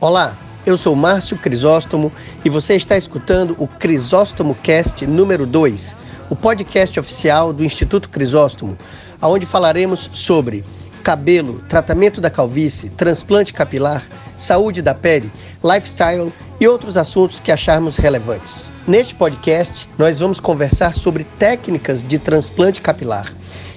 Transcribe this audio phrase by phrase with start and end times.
[0.00, 2.12] Olá, eu sou Márcio Crisóstomo
[2.44, 5.96] e você está escutando o Crisóstomo Cast número 2,
[6.30, 8.78] o podcast oficial do Instituto Crisóstomo,
[9.20, 10.64] onde falaremos sobre
[11.02, 14.04] cabelo, tratamento da calvície, transplante capilar,
[14.36, 15.32] saúde da pele,
[15.64, 18.70] lifestyle e outros assuntos que acharmos relevantes.
[18.86, 23.32] Neste podcast, nós vamos conversar sobre técnicas de transplante capilar.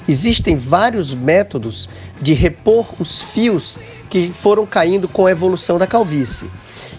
[0.07, 1.89] Existem vários métodos
[2.21, 3.75] de repor os fios
[4.11, 6.51] que foram caindo com a evolução da calvície.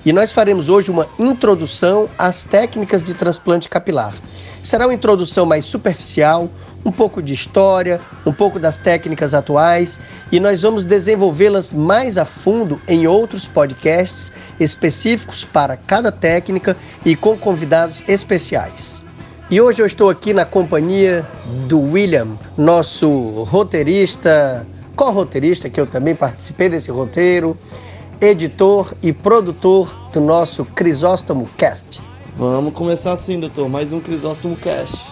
[0.04, 4.14] E nós faremos hoje uma introdução às técnicas de transplante capilar.
[4.64, 6.48] Será uma introdução mais superficial,
[6.84, 9.98] um pouco de história, um pouco das técnicas atuais
[10.32, 17.14] e nós vamos desenvolvê-las mais a fundo em outros podcasts específicos para cada técnica e
[17.14, 19.02] com convidados especiais.
[19.50, 21.26] E hoje eu estou aqui na companhia
[21.68, 27.56] do William, nosso roteirista, co-roteirista, que eu também participei desse roteiro,
[28.20, 32.00] editor e produtor do nosso Crisóstomo Cast.
[32.36, 35.10] Vamos começar assim, doutor, mais um Crisóstomo Cast.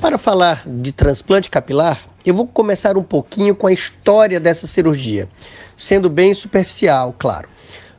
[0.00, 5.28] Para falar de transplante capilar, eu vou começar um pouquinho com a história dessa cirurgia,
[5.76, 7.48] sendo bem superficial, claro.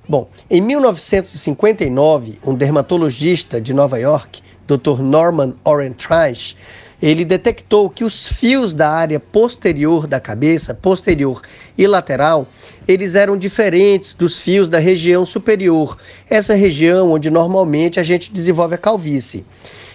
[0.08, 5.02] Bom, em 1959, um dermatologista de Nova York, Dr.
[5.02, 6.56] Norman Orentreich,
[7.02, 11.42] ele detectou que os fios da área posterior da cabeça, posterior
[11.78, 12.48] e lateral,
[12.88, 15.98] eles eram diferentes dos fios da região superior,
[16.30, 19.46] essa região onde normalmente a gente desenvolve a calvície.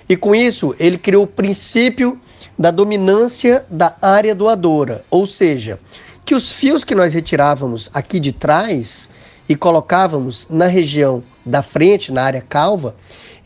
[0.08, 2.20] E com isso, ele criou o princípio
[2.60, 5.80] da dominância da área doadora, ou seja,
[6.26, 9.08] que os fios que nós retirávamos aqui de trás
[9.48, 12.94] e colocávamos na região da frente, na área calva,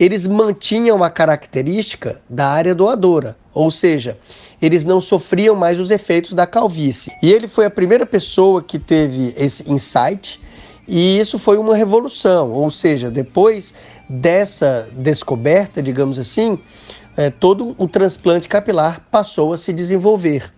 [0.01, 4.19] eles mantinham a característica da área doadora, ou seja,
[4.61, 7.13] eles não sofriam mais os efeitos da calvície.
[7.23, 10.41] E ele foi a primeira pessoa que teve esse insight,
[10.89, 13.75] e isso foi uma revolução, ou seja, depois
[14.09, 16.59] dessa descoberta, digamos assim,
[17.17, 20.53] é, todo o transplante capilar passou a se desenvolver.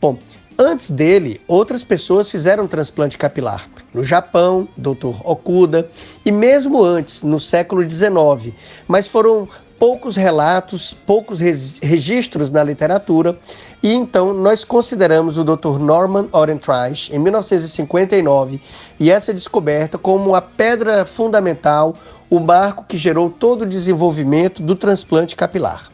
[0.00, 0.18] Bom,
[0.58, 3.68] antes dele, outras pessoas fizeram transplante capilar.
[3.92, 5.16] No Japão, Dr.
[5.24, 5.90] Okuda,
[6.24, 8.54] e mesmo antes, no século XIX,
[8.86, 9.48] mas foram
[9.80, 13.38] poucos relatos, poucos registros na literatura,
[13.82, 15.78] e então nós consideramos o Dr.
[15.78, 18.60] Norman Orentreich, em 1959,
[19.00, 21.96] e essa descoberta como a pedra fundamental,
[22.30, 25.90] o marco que gerou todo o desenvolvimento do transplante capilar.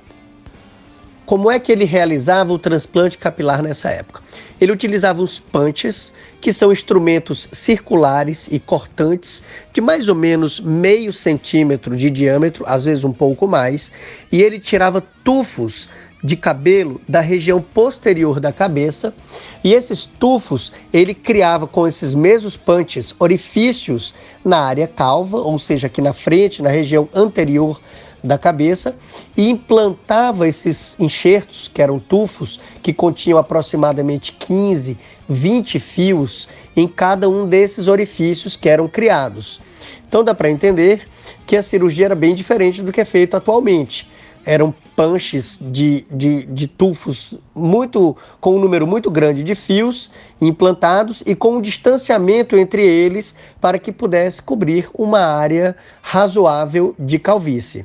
[1.24, 4.22] Como é que ele realizava o transplante capilar nessa época?
[4.60, 9.42] Ele utilizava os punches, que são instrumentos circulares e cortantes
[9.72, 13.90] de mais ou menos meio centímetro de diâmetro, às vezes um pouco mais,
[14.30, 15.88] e ele tirava tufos
[16.26, 19.14] de cabelo da região posterior da cabeça,
[19.62, 24.12] e esses tufos ele criava com esses mesmos punches orifícios
[24.44, 27.80] na área calva, ou seja, aqui na frente, na região anterior
[28.24, 28.96] da cabeça,
[29.36, 34.98] e implantava esses enxertos, que eram tufos, que continham aproximadamente 15,
[35.28, 39.60] 20 fios em cada um desses orifícios que eram criados.
[40.08, 41.06] Então dá para entender
[41.46, 44.08] que a cirurgia era bem diferente do que é feito atualmente
[44.46, 50.08] eram punches de, de, de tufos muito com um número muito grande de fios
[50.40, 57.18] implantados e com um distanciamento entre eles para que pudesse cobrir uma área razoável de
[57.18, 57.84] calvície.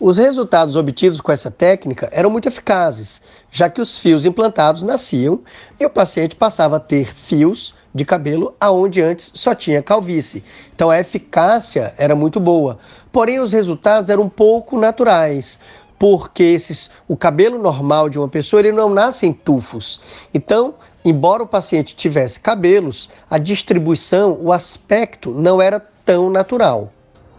[0.00, 3.20] Os resultados obtidos com essa técnica eram muito eficazes,
[3.50, 5.40] já que os fios implantados nasciam
[5.78, 10.44] e o paciente passava a ter fios de cabelo aonde antes só tinha calvície.
[10.74, 12.78] Então a eficácia era muito boa.
[13.10, 15.58] Porém os resultados eram um pouco naturais,
[15.98, 20.00] porque esses, o cabelo normal de uma pessoa ele não nasce em tufos.
[20.32, 20.74] Então,
[21.04, 26.92] embora o paciente tivesse cabelos, a distribuição, o aspecto não era tão natural.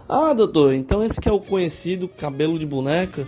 [0.08, 3.26] Ah, doutor, então esse que é o conhecido cabelo de boneca.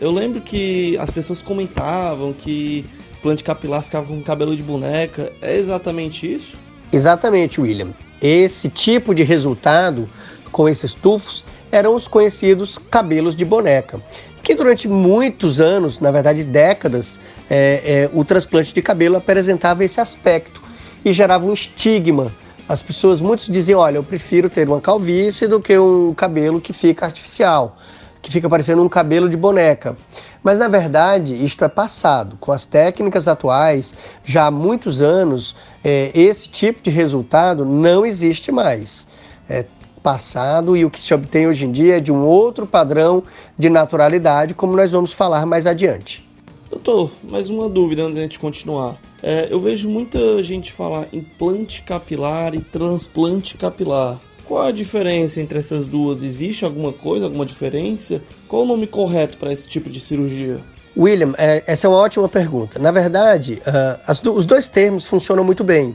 [0.00, 2.84] Eu lembro que as pessoas comentavam que
[3.22, 5.32] plante capilar ficava com cabelo de boneca.
[5.40, 6.56] É exatamente isso?
[6.92, 7.88] Exatamente, William.
[8.20, 10.08] Esse tipo de resultado
[10.50, 14.00] com esses tufos eram os conhecidos cabelos de boneca,
[14.42, 17.20] que durante muitos anos, na verdade décadas,
[17.50, 20.62] é, é, o transplante de cabelo apresentava esse aspecto
[21.04, 22.26] e gerava um estigma.
[22.68, 26.72] As pessoas, muitos diziam, olha, eu prefiro ter uma calvície do que um cabelo que
[26.72, 27.77] fica artificial.
[28.22, 29.96] Que fica parecendo um cabelo de boneca.
[30.42, 32.36] Mas na verdade, isto é passado.
[32.40, 33.94] Com as técnicas atuais,
[34.24, 35.54] já há muitos anos,
[35.84, 39.06] é, esse tipo de resultado não existe mais.
[39.48, 39.64] É
[40.02, 43.22] passado e o que se obtém hoje em dia é de um outro padrão
[43.58, 46.26] de naturalidade, como nós vamos falar mais adiante.
[46.70, 48.96] Doutor, mais uma dúvida antes de gente continuar.
[49.22, 54.18] É, eu vejo muita gente falar implante capilar e transplante capilar.
[54.48, 56.22] Qual a diferença entre essas duas?
[56.22, 58.22] Existe alguma coisa, alguma diferença?
[58.48, 60.58] Qual o nome correto para esse tipo de cirurgia?
[60.96, 62.78] William, é, essa é uma ótima pergunta.
[62.78, 65.94] Na verdade, uh, do, os dois termos funcionam muito bem.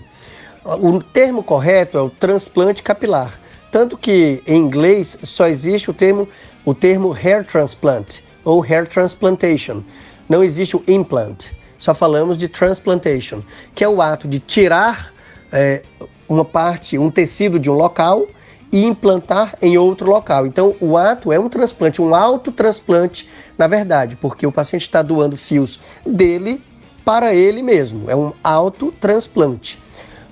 [0.63, 3.39] O termo correto é o transplante capilar,
[3.71, 6.29] tanto que em inglês só existe o termo,
[6.63, 9.81] o termo hair transplant ou hair transplantation.
[10.29, 11.47] Não existe o implant.
[11.79, 13.41] Só falamos de transplantation,
[13.73, 15.11] que é o ato de tirar
[15.51, 15.81] é,
[16.29, 18.27] uma parte, um tecido de um local
[18.73, 20.47] e implantar em outro local.
[20.47, 25.37] Então, o ato é um transplante, um autotransplante, na verdade, porque o paciente está doando
[25.37, 26.59] fios dele
[27.05, 28.09] para ele mesmo.
[28.09, 29.77] É um autotransplante.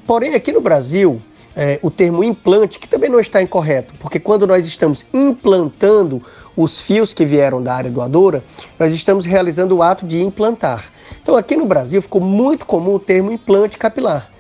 [0.08, 1.22] Porém, aqui no Brasil,
[1.56, 6.20] é, o termo implante, que também não está incorreto, porque quando nós estamos implantando
[6.58, 8.44] os fios que vieram da área doadora,
[8.80, 10.92] nós estamos realizando o ato de implantar.
[11.22, 14.31] Então, aqui no Brasil, ficou muito comum o termo implante capilar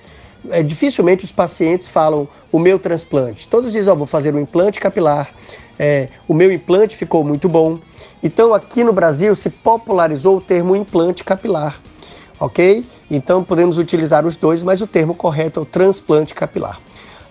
[0.49, 3.47] é, dificilmente os pacientes falam o meu transplante.
[3.47, 5.31] Todos dizem, ó, oh, vou fazer um implante capilar,
[5.77, 7.79] é, o meu implante ficou muito bom.
[8.23, 11.81] Então aqui no Brasil se popularizou o termo implante capilar,
[12.39, 12.85] ok?
[13.09, 16.79] Então podemos utilizar os dois, mas o termo correto é o transplante capilar.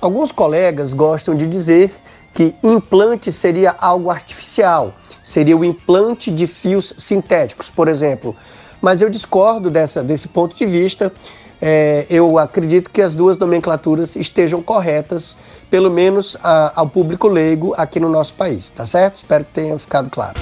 [0.01, 1.93] Alguns colegas gostam de dizer
[2.35, 8.35] que implante seria algo artificial, seria o implante de fios sintéticos, por exemplo.
[8.81, 11.13] Mas eu discordo dessa, desse ponto de vista
[11.61, 15.37] é, eu acredito que as duas nomenclaturas estejam corretas,
[15.71, 19.17] pelo menos a, ao público leigo aqui no nosso país, tá certo?
[19.17, 20.39] Espero que tenha ficado claro.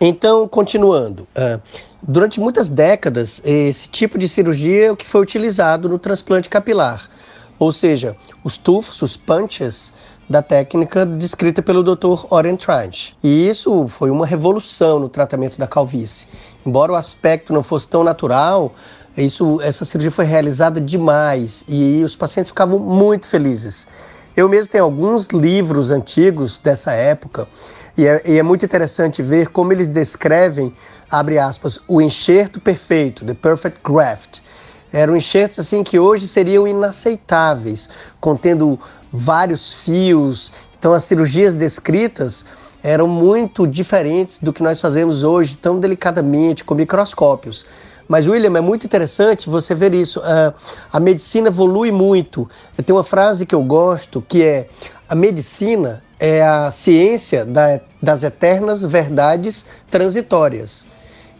[0.00, 1.60] Então, continuando, uh,
[2.00, 7.10] durante muitas décadas, esse tipo de cirurgia é o que foi utilizado no transplante capilar,
[7.58, 9.92] ou seja, os tufos, os punches,
[10.28, 12.26] da técnica descrita pelo Dr.
[12.30, 13.16] Oren Trench.
[13.22, 16.26] E isso foi uma revolução no tratamento da calvície.
[16.66, 18.74] Embora o aspecto não fosse tão natural,
[19.16, 23.88] isso, essa cirurgia foi realizada demais e os pacientes ficavam muito felizes.
[24.36, 27.48] Eu mesmo tenho alguns livros antigos dessa época
[27.96, 30.72] e é, e é muito interessante ver como eles descrevem,
[31.10, 34.40] abre aspas, o enxerto perfeito, the perfect graft.
[34.92, 37.90] Eram enxertos assim que hoje seriam inaceitáveis,
[38.20, 38.78] contendo
[39.12, 40.52] vários fios.
[40.78, 42.44] Então, as cirurgias descritas
[42.82, 47.66] eram muito diferentes do que nós fazemos hoje, tão delicadamente, com microscópios.
[48.08, 50.20] Mas, William, é muito interessante você ver isso.
[50.20, 50.54] Uh,
[50.90, 52.48] a medicina evolui muito.
[52.84, 54.68] Tem uma frase que eu gosto que é:
[55.08, 60.86] a medicina é a ciência da, das eternas verdades transitórias.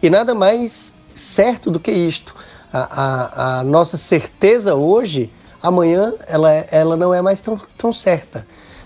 [0.01, 2.35] E nada mais certo do que isto.
[2.71, 7.91] A, a, a nossa certeza hoje amanhã ela, é, ela não é mais tão, tão
[7.93, 8.45] certa.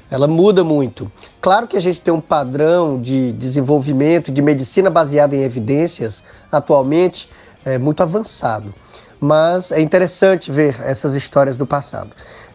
[0.09, 1.11] Ela muda muito.
[1.41, 7.29] Claro que a gente tem um padrão de desenvolvimento de medicina baseada em evidências atualmente
[7.65, 8.73] é, muito avançado.
[9.19, 12.11] Mas é interessante ver essas histórias do passado.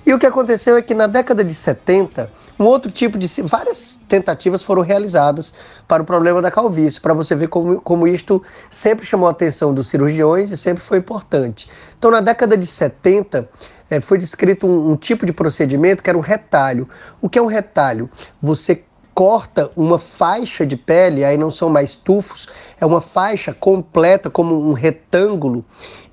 [0.08, 3.26] E o que aconteceu é que na década de 70, um outro tipo de.
[3.42, 5.52] várias tentativas foram realizadas
[5.86, 9.74] para o problema da calvície, para você ver como, como isto sempre chamou a atenção
[9.74, 11.68] dos cirurgiões e sempre foi importante.
[11.98, 16.18] Então, na década de 70, é, foi descrito um, um tipo de procedimento que era
[16.18, 16.88] um retalho.
[17.20, 18.10] O que é um retalho?
[18.40, 18.84] Você
[19.18, 22.46] corta uma faixa de pele, aí não são mais tufos,
[22.80, 25.64] é uma faixa completa como um retângulo,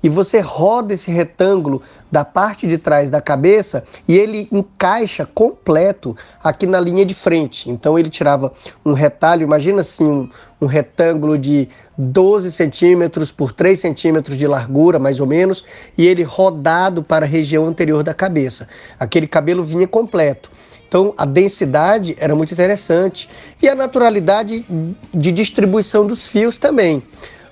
[0.02, 6.16] e você roda esse retângulo da parte de trás da cabeça e ele encaixa completo
[6.42, 7.70] aqui na linha de frente.
[7.70, 8.52] Então ele tirava
[8.84, 14.98] um retalho, imagina assim, um, um retângulo de 12 centímetros por 3 centímetros de largura,
[14.98, 15.64] mais ou menos,
[15.96, 18.68] e ele rodado para a região anterior da cabeça.
[18.98, 20.50] Aquele cabelo vinha completo.
[20.88, 23.28] Então a densidade era muito interessante
[23.60, 24.64] e a naturalidade
[25.12, 27.02] de distribuição dos fios também.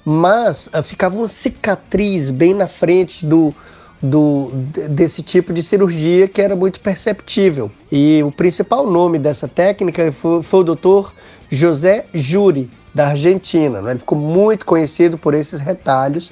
[0.05, 3.55] Mas uh, ficava uma cicatriz bem na frente do,
[4.01, 4.51] do,
[4.91, 7.71] desse tipo de cirurgia que era muito perceptível.
[7.91, 11.13] E o principal nome dessa técnica foi, foi o doutor
[11.51, 13.81] José Juri, da Argentina.
[13.81, 13.93] Né?
[13.93, 16.31] Ele ficou muito conhecido por esses retalhos,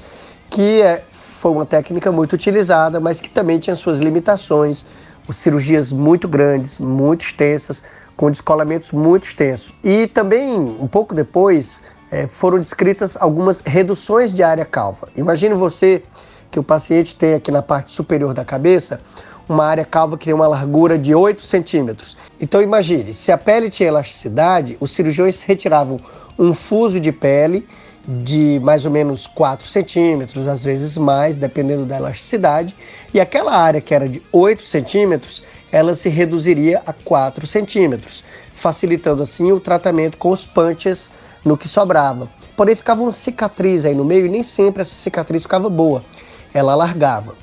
[0.50, 1.02] que é,
[1.40, 4.84] foi uma técnica muito utilizada, mas que também tinha suas limitações
[5.30, 7.82] cirurgias muito grandes, muito extensas,
[8.16, 9.74] com descolamentos muito extensos.
[9.82, 15.08] E também, um pouco depois, é, foram descritas algumas reduções de área calva.
[15.16, 16.02] Imagine você
[16.50, 19.00] que o paciente tem aqui na parte superior da cabeça
[19.48, 22.16] uma área calva que tem uma largura de 8 centímetros.
[22.40, 25.98] Então imagine, se a pele tinha elasticidade, os cirurgiões retiravam
[26.38, 27.66] um fuso de pele
[28.06, 32.74] de mais ou menos 4 centímetros, às vezes mais, dependendo da elasticidade,
[33.14, 39.22] e aquela área que era de 8 centímetros, ela se reduziria a 4 centímetros, facilitando
[39.22, 41.10] assim o tratamento com os punches
[41.44, 42.28] no que sobrava.
[42.56, 46.04] Porém, ficava uma cicatriz aí no meio e nem sempre essa cicatriz ficava boa,
[46.52, 47.34] ela alargava.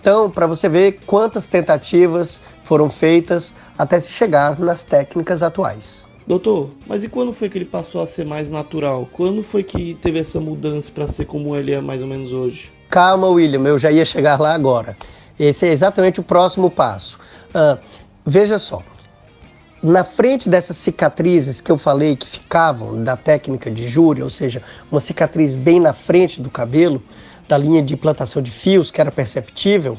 [0.00, 6.07] Então, para você ver quantas tentativas foram feitas até se chegar nas técnicas atuais.
[6.28, 9.08] Doutor, mas e quando foi que ele passou a ser mais natural?
[9.14, 12.70] Quando foi que teve essa mudança para ser como ele é mais ou menos hoje?
[12.90, 14.94] Calma, William, eu já ia chegar lá agora.
[15.40, 17.18] Esse é exatamente o próximo passo.
[17.48, 17.78] Uh,
[18.26, 18.82] veja só,
[19.82, 24.62] na frente dessas cicatrizes que eu falei que ficavam da técnica de júri, ou seja,
[24.92, 27.02] uma cicatriz bem na frente do cabelo,
[27.48, 29.96] da linha de implantação de fios, que era perceptível,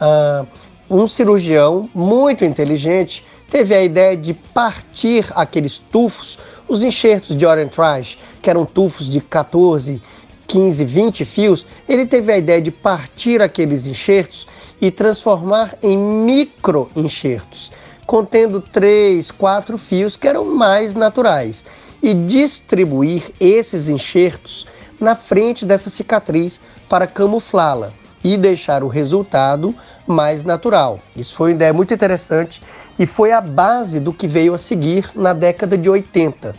[0.00, 0.46] uh,
[0.88, 6.38] um cirurgião muito inteligente teve a ideia de partir aqueles tufos,
[6.68, 10.02] os enxertos de Orentrage, que eram tufos de 14,
[10.46, 14.46] 15, 20 fios, ele teve a ideia de partir aqueles enxertos
[14.80, 17.72] e transformar em micro enxertos,
[18.06, 21.64] contendo 3, 4 fios que eram mais naturais,
[22.02, 24.66] e distribuir esses enxertos
[25.00, 29.74] na frente dessa cicatriz para camuflá-la e deixar o resultado
[30.06, 31.00] mais natural.
[31.16, 32.62] Isso foi uma ideia muito interessante
[32.98, 36.54] e foi a base do que veio a seguir na década de 80,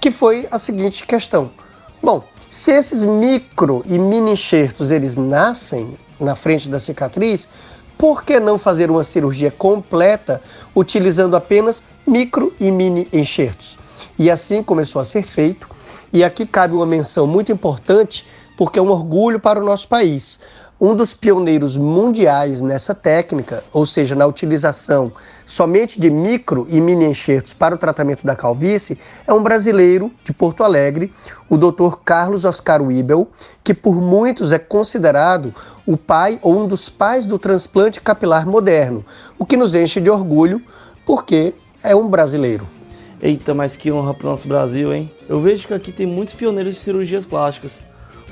[0.00, 1.50] que foi a seguinte questão.
[2.02, 7.48] Bom, se esses micro e mini enxertos eles nascem na frente da cicatriz,
[7.98, 10.42] por que não fazer uma cirurgia completa
[10.74, 13.78] utilizando apenas micro e mini enxertos?
[14.18, 15.68] E assim começou a ser feito.
[16.12, 18.26] E aqui cabe uma menção muito importante,
[18.56, 20.38] porque é um orgulho para o nosso país.
[20.78, 25.10] Um dos pioneiros mundiais nessa técnica, ou seja, na utilização
[25.46, 30.34] somente de micro e mini enxertos para o tratamento da calvície é um brasileiro de
[30.34, 31.10] Porto Alegre,
[31.48, 31.96] o Dr.
[32.04, 33.26] Carlos Oscar Wibel,
[33.64, 35.54] que por muitos é considerado
[35.86, 39.02] o pai ou um dos pais do transplante capilar moderno,
[39.38, 40.60] o que nos enche de orgulho
[41.06, 42.66] porque é um brasileiro.
[43.22, 45.10] Eita, mas que honra para o nosso Brasil, hein?
[45.26, 47.82] Eu vejo que aqui tem muitos pioneiros de cirurgias plásticas.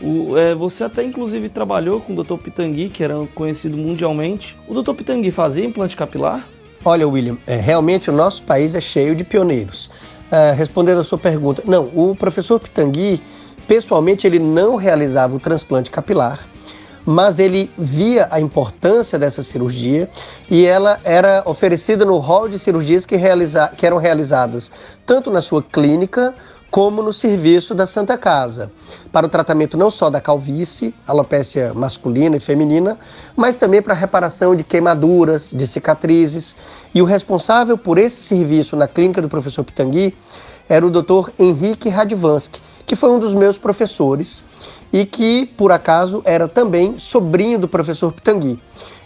[0.01, 2.37] O, é, você até inclusive trabalhou com o Dr.
[2.37, 4.57] Pitangui, que era conhecido mundialmente.
[4.69, 4.93] O Dr.
[4.95, 6.47] Pitangui fazia implante capilar?
[6.85, 9.87] Olha, William, é, realmente o nosso país é cheio de pioneiros.
[10.31, 13.21] Uh, respondendo a sua pergunta, não, o professor Pitangui,
[13.69, 16.47] pessoalmente, ele não realizava o transplante capilar,
[17.07, 20.09] mas ele via a importância dessa cirurgia
[20.51, 24.73] e ela era oferecida no hall de cirurgias que, realiza que eram realizadas
[25.07, 26.35] tanto na sua clínica
[26.75, 28.69] como no serviço da Santa Casa,
[29.13, 32.99] para o tratamento não só da calvície, alopecia masculina e feminina,
[33.37, 36.57] mas também para a reparação de queimaduras, de cicatrizes.
[36.93, 40.17] E o responsável por esse serviço na clínica do professor Pitangui
[40.69, 41.31] era o Dr.
[41.39, 44.45] Henrique Radvansky, que foi um dos meus professores
[44.93, 48.59] e que, por acaso, era também sobrinho do professor Pitangui.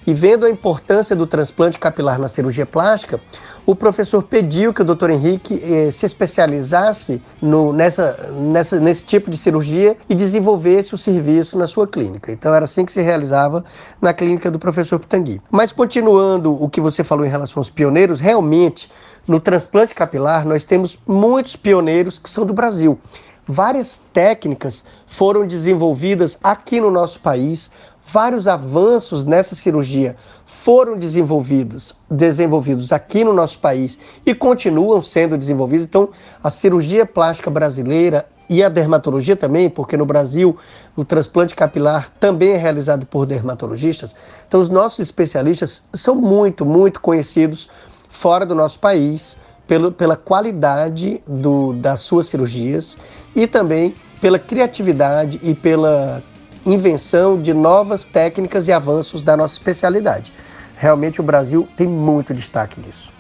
[0.07, 3.21] E vendo a importância do transplante capilar na cirurgia plástica,
[3.69, 5.11] o professor pediu que o Dr.
[5.11, 11.59] Henrique eh, se especializasse no, nessa, nessa, nesse tipo de cirurgia e desenvolvesse o serviço
[11.59, 12.33] na sua clínica.
[12.33, 13.63] Então era assim que se realizava
[14.01, 15.43] na clínica do professor Pitangui.
[15.51, 18.91] Mas continuando o que você falou em relação aos pioneiros, realmente
[19.27, 22.99] no transplante capilar nós temos muitos pioneiros que são do Brasil.
[23.47, 27.71] Várias técnicas foram desenvolvidas aqui no nosso país,
[28.11, 35.85] vários avanços nessa cirurgia foram desenvolvidos, desenvolvidos aqui no nosso país e continuam sendo desenvolvidos.
[35.85, 36.09] Então,
[36.43, 40.57] a cirurgia plástica brasileira e a dermatologia também, porque no Brasil
[40.97, 44.17] o transplante capilar também é realizado por dermatologistas.
[44.47, 47.69] Então, os nossos especialistas são muito, muito conhecidos
[48.09, 49.37] fora do nosso país
[49.67, 52.97] pelo, pela qualidade do, das suas cirurgias
[53.37, 56.23] e também pela criatividade e pela
[56.65, 60.33] invenção de novas técnicas e avanços da nossa especialidade.
[60.77, 63.13] Realmente o Brasil tem muito destaque nisso.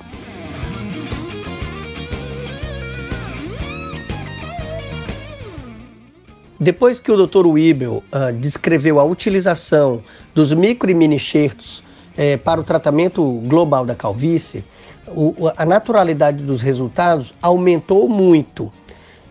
[6.60, 7.46] Depois que o Dr.
[7.46, 10.02] Wibel uh, descreveu a utilização
[10.34, 11.84] dos micro e mini enxertos
[12.16, 14.64] eh, para o tratamento global da calvície,
[15.06, 18.72] o, a naturalidade dos resultados aumentou muito,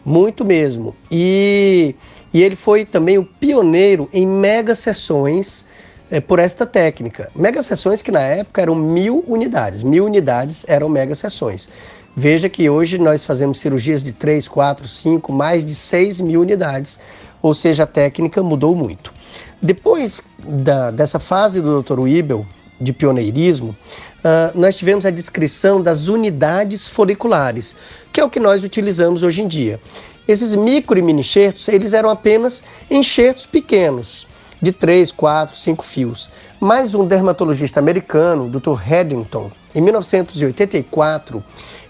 [0.06, 0.96] muito mesmo.
[1.12, 1.96] E
[2.34, 5.66] e ele foi também o pioneiro em mega sessões
[6.10, 7.30] é, por esta técnica.
[7.36, 9.84] Mega sessões que na época eram mil unidades.
[9.84, 11.70] Mil unidades eram mega sessões.
[12.16, 17.00] Veja que hoje nós fazemos cirurgias de 3, 4, 5, mais de 6 mil unidades,
[17.42, 19.14] ou seja, a técnica mudou muito.
[19.62, 22.00] Depois da, dessa fase do Dr.
[22.00, 22.46] Wibel,
[22.80, 27.76] de pioneirismo, uh, nós tivemos a descrição das unidades foliculares,
[28.12, 29.80] que é o que nós utilizamos hoje em dia.
[30.28, 34.28] Esses micro e mini enxertos, eles eram apenas enxertos pequenos,
[34.62, 36.30] de 3, 4, 5 fios.
[36.60, 38.82] Mas um dermatologista americano, Dr.
[38.82, 41.44] Haddington, em 1984,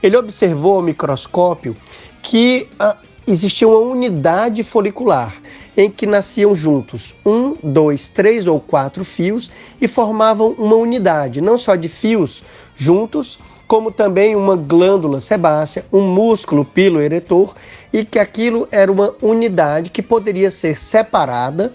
[0.04, 1.76] ele observou ao microscópio
[2.22, 5.34] que uh, existia uma unidade folicular
[5.76, 11.58] em que nasciam juntos um, dois, três ou quatro fios e formavam uma unidade, não
[11.58, 12.44] só de fios
[12.76, 17.54] juntos, como também uma glândula sebácea, um músculo pilo eretor,
[17.92, 21.74] e que aquilo era uma unidade que poderia ser separada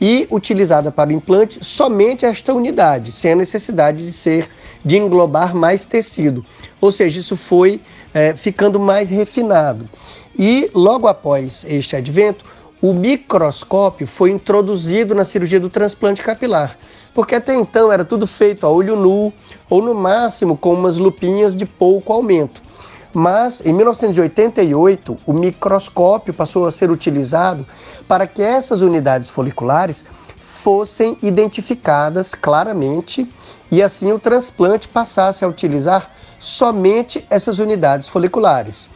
[0.00, 4.48] e utilizada para o implante somente esta unidade, sem a necessidade de ser
[4.84, 6.44] de englobar mais tecido.
[6.80, 7.80] Ou seja, isso foi
[8.14, 9.88] é, ficando mais refinado.
[10.38, 12.44] E logo após este advento,
[12.80, 16.78] o microscópio foi introduzido na cirurgia do transplante capilar,
[17.14, 19.32] porque até então era tudo feito a olho nu
[19.68, 22.62] ou no máximo com umas lupinhas de pouco aumento.
[23.12, 27.66] Mas em 1988, o microscópio passou a ser utilizado
[28.06, 30.04] para que essas unidades foliculares
[30.36, 33.26] fossem identificadas claramente
[33.70, 38.90] e assim o transplante passasse a utilizar somente essas unidades foliculares.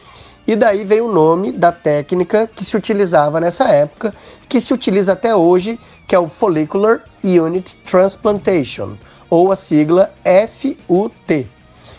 [0.45, 4.13] E daí veio o nome da técnica que se utilizava nessa época,
[4.49, 5.79] que se utiliza até hoje,
[6.13, 8.97] que é o Follicular Unit Transplantation,
[9.31, 10.13] ou a sigla
[10.47, 11.47] FUT.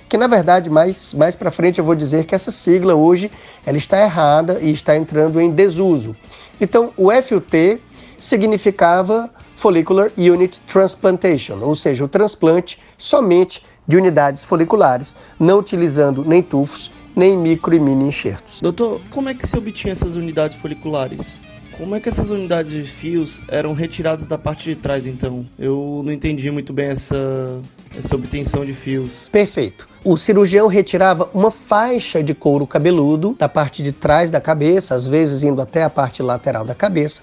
[0.08, 3.28] Que na verdade, mais, mais para frente eu vou dizer que essa sigla hoje
[3.66, 6.14] ela está errada e está entrando em desuso.
[6.60, 7.82] Então, o FUT
[8.16, 16.40] significava Follicular Unit Transplantation, ou seja, o transplante somente de unidades foliculares, não utilizando nem
[16.40, 18.60] tufos nem micro e mini enxertos.
[18.60, 21.43] Doutor, como é que se obtinha essas unidades foliculares?
[21.76, 25.44] Como é que essas unidades de fios eram retiradas da parte de trás, então?
[25.58, 27.60] Eu não entendi muito bem essa,
[27.98, 29.28] essa obtenção de fios.
[29.28, 29.88] Perfeito.
[30.04, 35.06] O cirurgião retirava uma faixa de couro cabeludo da parte de trás da cabeça, às
[35.06, 37.22] vezes indo até a parte lateral da cabeça.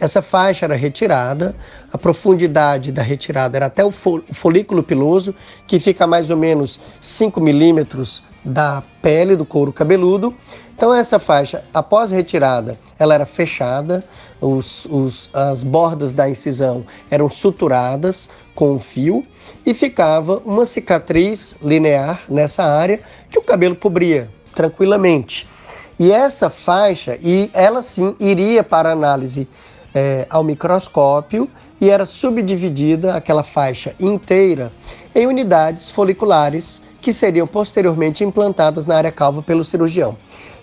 [0.00, 1.54] Essa faixa era retirada,
[1.92, 5.32] a profundidade da retirada era até o folículo piloso,
[5.68, 10.34] que fica mais ou menos 5 milímetros da pele do couro cabeludo.
[10.76, 14.04] Então essa faixa, após retirada, ela era fechada,
[14.40, 19.24] os, os, as bordas da incisão eram suturadas com um fio
[19.64, 25.46] e ficava uma cicatriz linear nessa área que o cabelo cobria tranquilamente.
[25.98, 29.48] E essa faixa, e ela sim iria para análise
[29.94, 31.48] é, ao microscópio
[31.80, 34.72] e era subdividida, aquela faixa inteira,
[35.14, 40.16] em unidades foliculares que seriam posteriormente implantadas na área calva pelo cirurgião.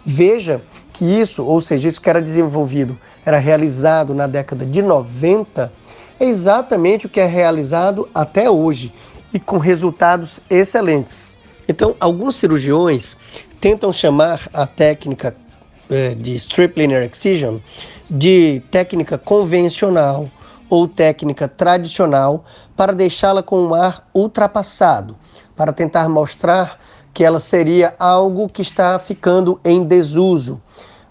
[0.06, 0.62] Veja
[0.92, 5.72] que isso, ou seja, isso que era desenvolvido, era realizado na década de 90,
[6.20, 8.94] é exatamente o que é realizado até hoje
[9.34, 11.38] e com resultados excelentes.
[11.68, 13.16] Então, alguns cirurgiões
[13.60, 15.36] tentam chamar a técnica
[15.90, 17.58] eh, de strip linear excision
[18.10, 20.28] de técnica convencional
[20.70, 22.44] ou técnica tradicional
[22.76, 25.16] para deixá-la com um ar ultrapassado
[25.56, 26.80] para tentar mostrar
[27.14, 30.62] que ela seria algo que está ficando em desuso,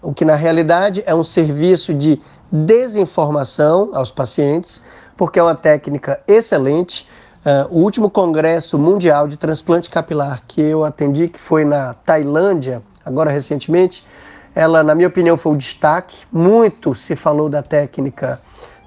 [0.01, 2.19] o que na realidade é um serviço de
[2.51, 4.83] desinformação aos pacientes,
[5.15, 7.07] porque é uma técnica excelente.
[7.45, 12.81] Uh, o último congresso mundial de transplante capilar que eu atendi, que foi na Tailândia,
[13.05, 14.05] agora recentemente,
[14.53, 16.17] ela, na minha opinião, foi o destaque.
[16.31, 18.41] Muito se falou da técnica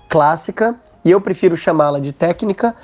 [0.08, 0.74] clássica
[1.04, 2.74] e eu prefiro chamá-la de técnica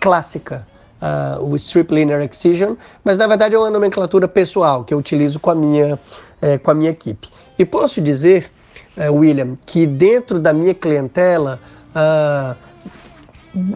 [0.00, 0.66] clássica,
[1.00, 5.40] uh, o Strip Linear Excision, mas na verdade é uma nomenclatura pessoal que eu utilizo
[5.40, 5.98] com a minha,
[6.40, 7.28] eh, com a minha equipe.
[7.58, 8.50] E posso dizer,
[8.96, 11.58] uh, William, que dentro da minha clientela,
[11.90, 12.56] uh,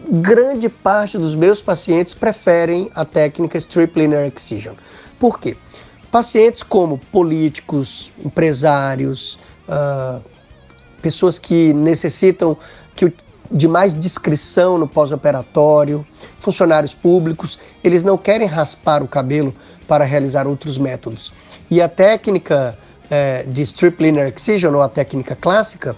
[0.09, 4.75] grande parte dos meus pacientes preferem a técnica Strip Linear Excision.
[5.19, 5.57] Por quê?
[6.09, 9.37] Pacientes como políticos, empresários,
[11.01, 12.57] pessoas que necessitam
[12.95, 13.13] que
[13.51, 16.05] de mais discrição no pós-operatório,
[16.39, 19.53] funcionários públicos, eles não querem raspar o cabelo
[19.87, 21.31] para realizar outros métodos.
[21.69, 22.77] E a técnica
[23.09, 25.95] é, de strip linear excision, ou a técnica clássica,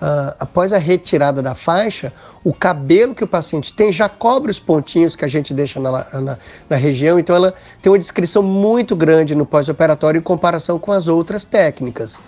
[0.00, 2.12] uh, após a retirada da faixa,
[2.44, 5.90] o cabelo que o paciente tem já cobre os pontinhos que a gente deixa na,
[6.20, 10.92] na, na região, então ela tem uma descrição muito grande no pós-operatório em comparação com
[10.92, 12.18] as outras técnicas.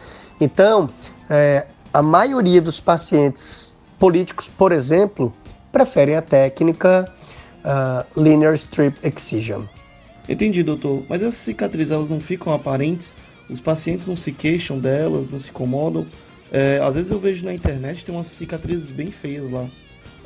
[0.41, 0.89] Então,
[1.29, 3.70] é, a maioria dos pacientes
[4.01, 5.33] Políticos, por exemplo,
[5.71, 7.13] preferem a técnica
[7.63, 9.65] uh, Linear Strip Excision.
[10.29, 11.05] Entendi, doutor.
[11.09, 13.15] Mas essas cicatrizes elas não ficam aparentes?
[13.49, 16.07] Os pacientes não se queixam delas, não se incomodam?
[16.51, 19.67] É, às vezes eu vejo na internet tem umas cicatrizes bem feias lá.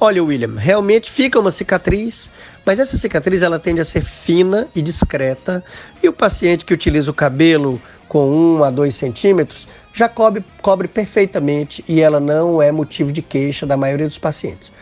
[0.01, 2.31] Olha, William, realmente fica uma cicatriz,
[2.65, 5.65] mas essa cicatriz ela tende a ser fina e discreta,
[6.03, 10.88] e o paciente que utiliza o cabelo com 1 a 2 centímetros já cobre, cobre
[10.88, 14.72] perfeitamente e ela não é motivo de queixa da maioria dos pacientes.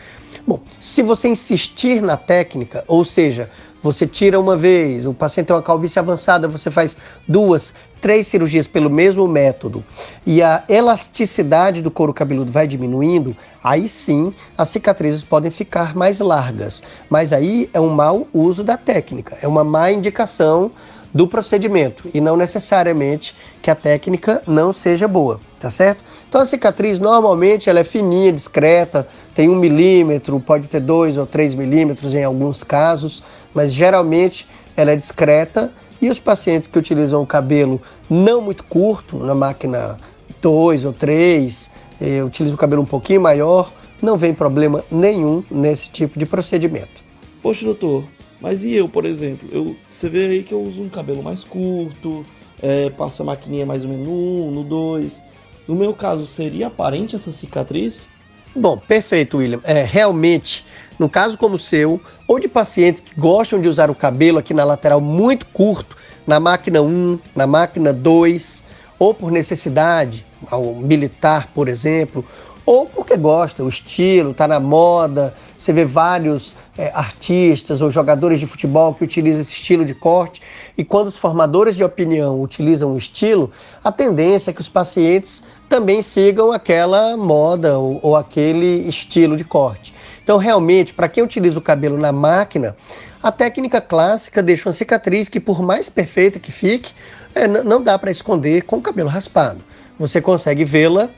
[0.45, 3.49] Bom, se você insistir na técnica, ou seja,
[3.81, 6.97] você tira uma vez, o paciente tem uma calvície avançada, você faz
[7.27, 9.83] duas, três cirurgias pelo mesmo método
[10.25, 16.19] e a elasticidade do couro cabeludo vai diminuindo, aí sim as cicatrizes podem ficar mais
[16.19, 16.81] largas.
[17.09, 20.71] Mas aí é um mau uso da técnica, é uma má indicação
[21.13, 26.03] do procedimento e não necessariamente que a técnica não seja boa, tá certo?
[26.27, 31.25] Então a cicatriz normalmente ela é fininha, discreta, tem um milímetro, pode ter dois ou
[31.25, 33.23] três milímetros em alguns casos,
[33.53, 35.71] mas geralmente ela é discreta
[36.01, 39.99] e os pacientes que utilizam o cabelo não muito curto, na máquina
[40.41, 41.71] 2 ou 3,
[42.01, 43.71] eh, utilizam o cabelo um pouquinho maior,
[44.01, 47.01] não vem problema nenhum nesse tipo de procedimento.
[47.41, 48.03] Poxa, doutor,
[48.43, 49.47] mas e eu, por exemplo?
[49.53, 52.25] Eu, você vê aí que eu uso um cabelo mais curto,
[52.61, 55.23] é, passo a maquininha mais ou menos no 1, no 2.
[55.65, 58.09] No meu caso, seria aparente essa cicatriz?
[58.53, 59.61] Bom, perfeito, William.
[59.63, 60.65] É, realmente,
[60.99, 64.53] no caso como o seu, ou de pacientes que gostam de usar o cabelo aqui
[64.53, 65.95] na lateral muito curto,
[66.27, 68.61] na máquina 1, na máquina 2,
[68.99, 72.25] ou por necessidade, ao militar, por exemplo,
[72.65, 78.39] ou porque gosta, o estilo, está na moda, você vê vários é, artistas ou jogadores
[78.39, 80.41] de futebol que utilizam esse estilo de corte,
[80.77, 83.51] e quando os formadores de opinião utilizam o estilo,
[83.83, 89.43] a tendência é que os pacientes também sigam aquela moda ou, ou aquele estilo de
[89.43, 89.93] corte.
[90.23, 92.75] Então, realmente, para quem utiliza o cabelo na máquina,
[93.21, 96.93] a técnica clássica deixa uma cicatriz que, por mais perfeita que fique,
[97.35, 99.59] é, não dá para esconder com o cabelo raspado.
[99.99, 101.09] Você consegue vê-la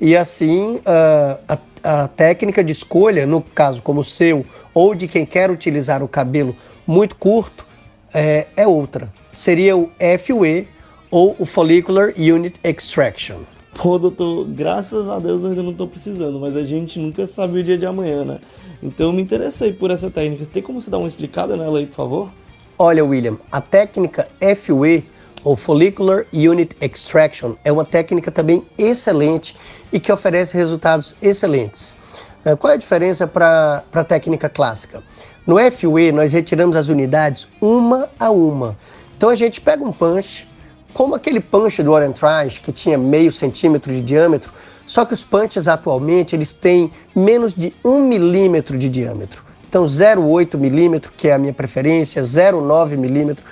[0.00, 5.08] e assim uh, a a técnica de escolha, no caso como o seu, ou de
[5.08, 6.54] quem quer utilizar o cabelo
[6.86, 7.66] muito curto,
[8.12, 9.12] é, é outra.
[9.32, 9.90] Seria o
[10.24, 10.68] FUE
[11.10, 13.38] ou o Follicular Unit Extraction.
[13.74, 17.60] Pô, doutor, graças a Deus eu ainda não estou precisando, mas a gente nunca sabe
[17.60, 18.38] o dia de amanhã, né?
[18.82, 20.44] Então eu me interessei por essa técnica.
[20.46, 22.30] Tem como você dar uma explicada nela aí, por favor?
[22.78, 25.04] Olha, William, a técnica FUE
[25.44, 29.56] ou Follicular Unit Extraction é uma técnica também excelente
[29.92, 31.94] e que oferece resultados excelentes.
[32.44, 35.02] Eh, qual é a diferença para a técnica clássica?
[35.46, 38.76] No FUE, nós retiramos as unidades uma a uma.
[39.16, 40.46] Então a gente pega um punch,
[40.92, 44.52] como aquele punch do Orange que tinha meio centímetro de diâmetro,
[44.86, 49.44] só que os punches atualmente eles têm menos de um milímetro de diâmetro.
[49.68, 53.44] Então 0,8 milímetro, que é a minha preferência, 0,9 milímetro.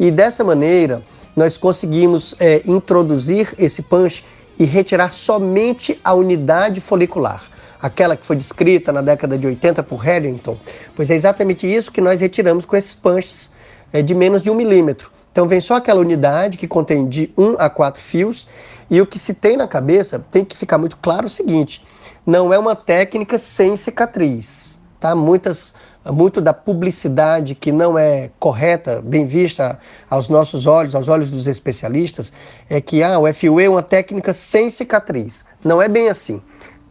[0.00, 1.02] E dessa maneira
[1.36, 4.24] nós conseguimos é, introduzir esse punch
[4.58, 7.44] e retirar somente a unidade folicular,
[7.80, 10.56] aquela que foi descrita na década de 80 por Harrington,
[10.94, 13.52] pois é exatamente isso que nós retiramos com esses punches
[13.92, 15.10] é, de menos de um milímetro.
[15.30, 18.48] Então vem só aquela unidade que contém de 1 a 4 fios
[18.88, 21.84] e o que se tem na cabeça tem que ficar muito claro o seguinte:
[22.24, 25.14] não é uma técnica sem cicatriz, tá?
[25.14, 25.74] Muitas
[26.12, 31.46] muito da publicidade que não é correta, bem vista aos nossos olhos, aos olhos dos
[31.46, 32.32] especialistas,
[32.68, 35.44] é que ah, o FUE é uma técnica sem cicatriz.
[35.64, 36.40] Não é bem assim.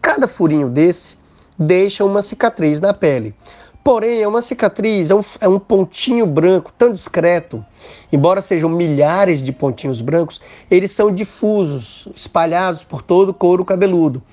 [0.01, 1.17] Cada furinho desse
[1.57, 3.33] deixa uma cicatriz na pele.
[3.83, 7.63] Porém, é uma cicatriz, é um, é um pontinho branco tão discreto,
[8.11, 14.23] embora sejam milhares de pontinhos brancos, eles são difusos, espalhados por todo o couro cabeludo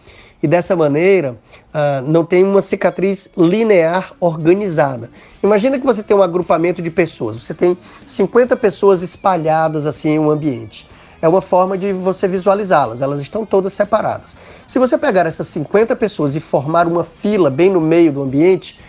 [0.42, 1.37] e dessa maneira
[1.72, 5.09] uh, não tem uma cicatriz linear organizada.
[5.42, 10.18] Imagina que você tem um agrupamento de pessoas, você tem 50 pessoas espalhadas assim em
[10.18, 10.88] um ambiente.
[11.20, 14.37] É uma forma de você visualizá-las, elas estão todas separadas.
[14.66, 18.81] Se você pegar essas 50 pessoas e formar uma fila bem no meio do ambiente,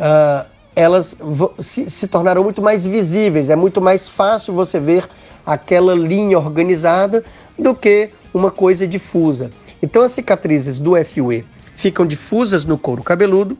[0.00, 1.16] uh, elas
[1.60, 5.06] se, se tornarão muito mais visíveis, é muito mais fácil você ver
[5.44, 7.22] aquela linha organizada
[7.58, 9.50] do que uma coisa difusa.
[9.84, 11.44] Então as cicatrizes do FUE
[11.76, 13.54] ficam difusas no couro cabeludo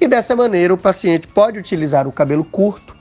[0.00, 2.94] e dessa maneira o paciente pode utilizar o cabelo curto,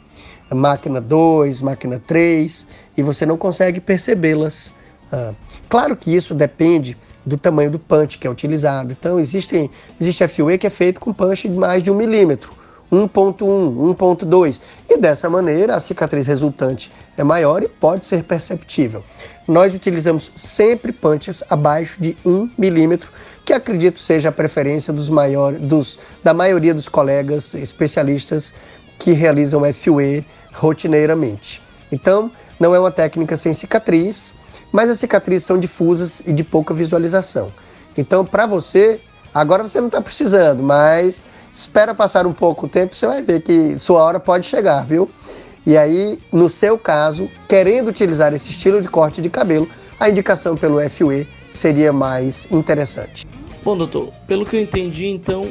[0.52, 2.66] máquina 2, máquina 3,
[2.98, 4.74] e você não consegue percebê-las.
[5.12, 5.32] Ah,
[5.70, 8.92] claro que isso depende do tamanho do punch que é utilizado.
[8.92, 9.70] Então existem,
[10.02, 12.52] existe FUE que é feito com punch de mais de um milímetro.
[12.92, 14.62] 1.1, 1.2.
[14.90, 19.04] E dessa maneira a cicatriz resultante é maior e pode ser perceptível.
[19.48, 23.10] Nós utilizamos sempre punches abaixo de 1 milímetro,
[23.44, 28.54] que acredito seja a preferência dos maiores, dos, da maioria dos colegas especialistas
[28.98, 31.62] que realizam FUE rotineiramente.
[31.92, 34.34] Então, não é uma técnica sem cicatriz,
[34.72, 37.52] mas as cicatrizes são difusas e de pouca visualização.
[37.98, 39.00] Então, para você,
[39.34, 41.24] agora você não está precisando, mas
[41.54, 45.10] espera passar um pouco o tempo, você vai ver que sua hora pode chegar, viu?
[45.66, 49.68] E aí, no seu caso, querendo utilizar esse estilo de corte de cabelo,
[50.00, 53.26] a indicação pelo FUE seria mais interessante.
[53.64, 55.50] Bom, doutor, pelo que eu entendi, então,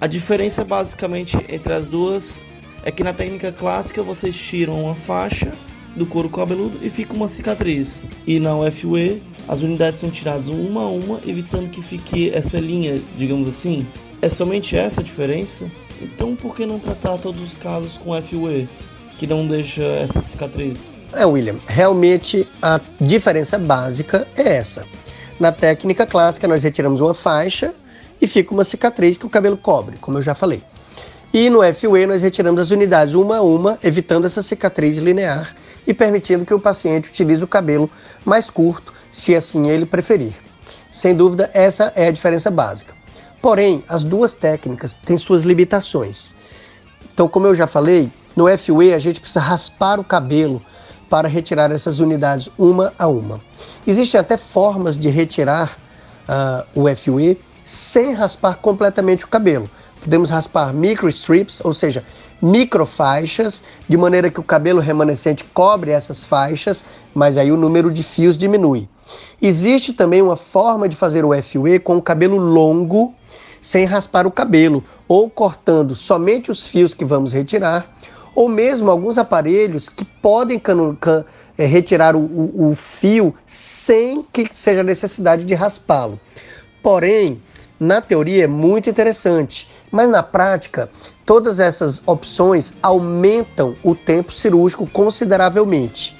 [0.00, 2.42] a diferença basicamente entre as duas
[2.84, 5.52] é que na técnica clássica vocês tiram uma faixa
[5.94, 8.02] do couro cabeludo e fica uma cicatriz.
[8.26, 13.00] E na UFUE as unidades são tiradas uma a uma, evitando que fique essa linha,
[13.16, 13.86] digamos assim.
[14.20, 15.70] É somente essa a diferença?
[16.00, 18.68] Então por que não tratar todos os casos com FUE,
[19.22, 20.98] que não deixa essa cicatriz?
[21.12, 24.84] É, William, realmente a diferença básica é essa.
[25.38, 27.72] Na técnica clássica, nós retiramos uma faixa
[28.20, 30.64] e fica uma cicatriz que o cabelo cobre, como eu já falei.
[31.32, 35.54] E no FUE, nós retiramos as unidades uma a uma, evitando essa cicatriz linear
[35.86, 37.88] e permitindo que o paciente utilize o cabelo
[38.24, 40.32] mais curto, se assim ele preferir.
[40.90, 42.92] Sem dúvida, essa é a diferença básica.
[43.40, 46.34] Porém, as duas técnicas têm suas limitações.
[47.14, 50.62] Então, como eu já falei, no FUE a gente precisa raspar o cabelo
[51.08, 53.40] para retirar essas unidades uma a uma.
[53.86, 55.76] Existem até formas de retirar
[56.28, 59.68] uh, o FUE sem raspar completamente o cabelo.
[60.00, 62.02] Podemos raspar micro strips, ou seja,
[62.40, 68.02] microfaixas, de maneira que o cabelo remanescente cobre essas faixas, mas aí o número de
[68.02, 68.88] fios diminui.
[69.40, 73.14] Existe também uma forma de fazer o FUE com o cabelo longo,
[73.60, 77.86] sem raspar o cabelo, ou cortando somente os fios que vamos retirar,
[78.34, 80.60] ou mesmo alguns aparelhos que podem
[81.58, 86.18] é, retirar o, o, o fio sem que seja necessidade de raspá-lo.
[86.82, 87.40] Porém,
[87.78, 90.88] na teoria é muito interessante, mas na prática
[91.24, 96.16] Todas essas opções aumentam o tempo cirúrgico consideravelmente.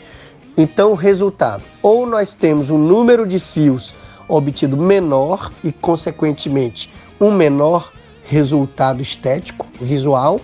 [0.57, 3.92] Então, o resultado: ou nós temos um número de fios
[4.29, 7.92] obtido menor e, consequentemente, um menor
[8.25, 10.40] resultado estético, visual,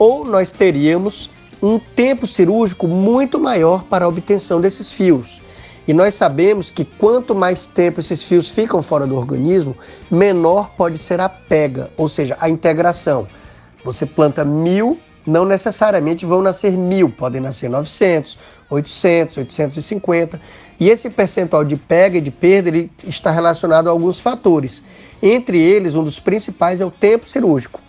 [0.00, 1.28] ou nós teríamos
[1.62, 5.38] um tempo cirúrgico muito maior para a obtenção desses fios.
[5.86, 9.76] E nós sabemos que quanto mais tempo esses fios ficam fora do organismo,
[10.10, 13.28] menor pode ser a pega, ou seja, a integração.
[13.84, 18.38] Você planta mil, não necessariamente vão nascer mil, podem nascer 900,
[18.70, 20.40] 800, 850.
[20.78, 24.82] E esse percentual de pega e de perda ele está relacionado a alguns fatores.
[25.22, 27.80] Entre eles, um dos principais é o tempo cirúrgico.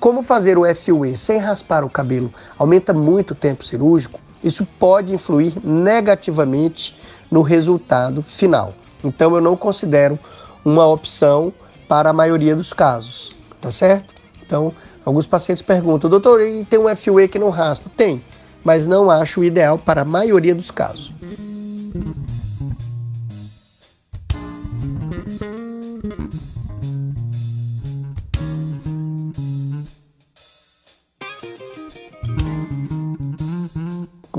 [0.00, 5.12] Como fazer o FUE sem raspar o cabelo aumenta muito o tempo cirúrgico, isso pode
[5.14, 6.98] influir negativamente
[7.30, 8.74] no resultado final.
[9.04, 10.18] Então eu não considero
[10.64, 11.52] uma opção
[11.86, 14.14] para a maioria dos casos, tá certo?
[14.44, 14.72] Então
[15.04, 17.90] Alguns pacientes perguntam, doutor, e tem um FUE que não raspa?
[17.96, 18.22] Tem,
[18.62, 21.12] mas não acho ideal para a maioria dos casos.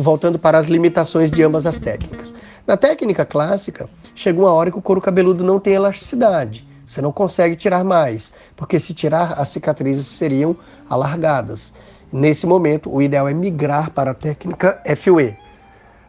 [0.02, 2.34] Voltando para as limitações de ambas as técnicas.
[2.66, 6.68] Na técnica clássica, chega uma hora que o couro cabeludo não tem elasticidade.
[6.88, 10.56] Você não consegue tirar mais, porque se tirar, as cicatrizes seriam
[10.90, 11.72] alargadas.
[12.12, 15.38] Nesse momento, o ideal é migrar para a técnica FUE.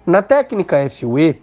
[0.07, 1.43] Na técnica FUE,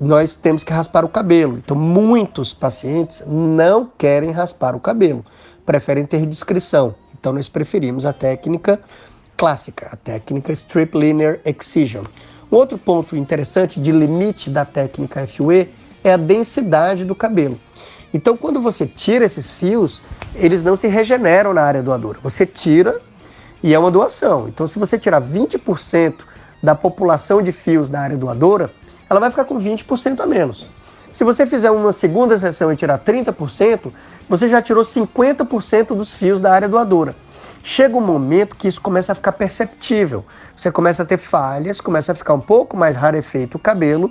[0.00, 1.58] nós temos que raspar o cabelo.
[1.58, 5.24] Então, muitos pacientes não querem raspar o cabelo,
[5.66, 6.94] preferem ter discrição.
[7.18, 8.80] Então, nós preferimos a técnica
[9.38, 12.04] clássica, a técnica Strip Linear Excision.
[12.50, 15.70] Um outro ponto interessante de limite da técnica FUE
[16.02, 17.58] é a densidade do cabelo.
[18.12, 20.02] Então, quando você tira esses fios,
[20.34, 22.18] eles não se regeneram na área doadora.
[22.22, 23.00] Você tira
[23.62, 24.48] e é uma doação.
[24.48, 26.14] Então, se você tirar 20%
[26.60, 28.72] da população de fios da área doadora,
[29.08, 30.66] ela vai ficar com 20% a menos.
[31.12, 33.92] Se você fizer uma segunda sessão e tirar 30%,
[34.28, 37.14] você já tirou 50% dos fios da área doadora.
[37.70, 40.24] Chega um momento que isso começa a ficar perceptível.
[40.56, 44.10] Você começa a ter falhas, começa a ficar um pouco mais rarefeito o cabelo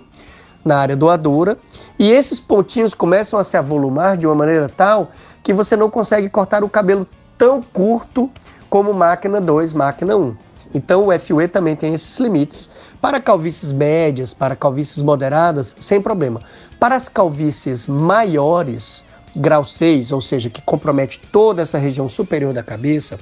[0.64, 1.58] na área doadora,
[1.98, 5.10] e esses pontinhos começam a se avolumar de uma maneira tal
[5.42, 8.30] que você não consegue cortar o cabelo tão curto
[8.70, 10.36] como máquina 2, máquina 1.
[10.76, 12.70] Então o FUE também tem esses limites.
[13.02, 16.42] Para calvícies médias, para calvícies moderadas, sem problema.
[16.80, 19.04] Para as calvícies maiores,
[19.36, 23.20] grau 6, ou seja, que compromete toda essa região superior da cabeça,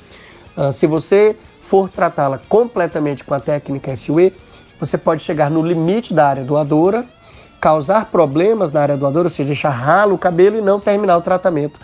[0.57, 4.33] uh, se você for tratá-la completamente com a técnica FUE,
[4.79, 7.05] você pode chegar no limite da área doadora
[7.65, 11.21] causar problemas na área doadora, ou seja, deixar ralo o cabelo e não terminar o
[11.21, 11.79] tratamento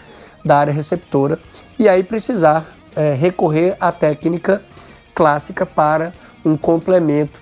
[0.46, 1.40] da área receptora,
[1.80, 4.62] e aí precisar é, recorrer à técnica
[5.16, 6.14] clássica para
[6.46, 7.40] um complemento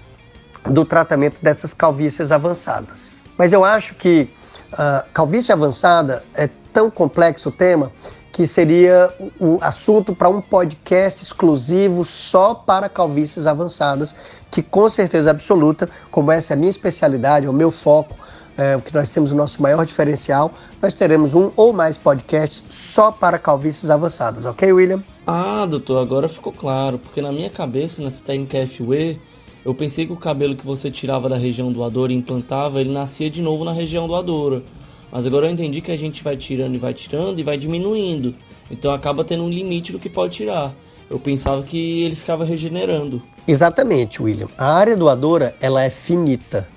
[0.63, 3.19] do tratamento dessas calvícies avançadas.
[3.37, 4.29] Mas eu acho que
[4.71, 7.91] uh, calvície avançada é tão complexo o tema
[8.31, 14.15] que seria o assunto para um podcast exclusivo só para calvícies avançadas,
[14.51, 18.15] que com certeza absoluta, como essa é a minha especialidade, é o meu foco,
[18.57, 22.63] é, o que nós temos o nosso maior diferencial, nós teremos um ou mais podcasts
[22.69, 25.03] só para calvícies avançadas, ok, William?
[25.25, 29.19] Ah, doutor, agora ficou claro, porque na minha cabeça, nessa técnica FUE,
[29.63, 33.29] eu pensei que o cabelo que você tirava da região doadora e implantava, ele nascia
[33.29, 34.63] de novo na região doadora.
[35.11, 38.35] Mas agora eu entendi que a gente vai tirando e vai tirando e vai diminuindo.
[38.69, 40.73] Então acaba tendo um limite do que pode tirar.
[41.09, 43.21] Eu pensava que ele ficava regenerando.
[43.47, 44.47] Exatamente, William.
[44.57, 46.67] A área doadora, ela é finita.